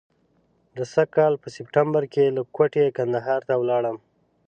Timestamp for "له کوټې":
2.35-2.85